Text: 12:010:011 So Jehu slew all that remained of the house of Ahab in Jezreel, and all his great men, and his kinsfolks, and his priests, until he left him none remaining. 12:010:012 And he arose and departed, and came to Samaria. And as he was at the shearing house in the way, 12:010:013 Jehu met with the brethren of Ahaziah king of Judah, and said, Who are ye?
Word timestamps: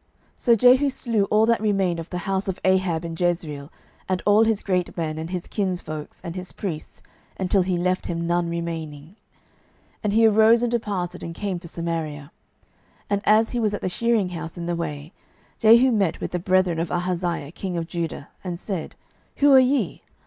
12:010:011 0.00 0.08
So 0.38 0.54
Jehu 0.56 0.88
slew 0.88 1.24
all 1.24 1.44
that 1.44 1.60
remained 1.60 2.00
of 2.00 2.08
the 2.08 2.16
house 2.24 2.48
of 2.48 2.58
Ahab 2.64 3.04
in 3.04 3.14
Jezreel, 3.18 3.70
and 4.08 4.22
all 4.24 4.44
his 4.44 4.62
great 4.62 4.96
men, 4.96 5.18
and 5.18 5.28
his 5.28 5.46
kinsfolks, 5.46 6.22
and 6.24 6.34
his 6.34 6.52
priests, 6.52 7.02
until 7.38 7.60
he 7.60 7.76
left 7.76 8.06
him 8.06 8.26
none 8.26 8.48
remaining. 8.48 9.02
12:010:012 9.02 9.16
And 10.04 10.12
he 10.14 10.26
arose 10.26 10.62
and 10.62 10.70
departed, 10.72 11.22
and 11.22 11.34
came 11.34 11.58
to 11.58 11.68
Samaria. 11.68 12.32
And 13.10 13.20
as 13.26 13.50
he 13.50 13.60
was 13.60 13.74
at 13.74 13.82
the 13.82 13.90
shearing 13.90 14.30
house 14.30 14.56
in 14.56 14.64
the 14.64 14.74
way, 14.74 15.12
12:010:013 15.60 15.60
Jehu 15.76 15.92
met 15.92 16.18
with 16.18 16.30
the 16.30 16.38
brethren 16.38 16.78
of 16.80 16.90
Ahaziah 16.90 17.52
king 17.52 17.76
of 17.76 17.86
Judah, 17.86 18.28
and 18.42 18.58
said, 18.58 18.94
Who 19.36 19.52
are 19.52 19.58
ye? 19.60 20.00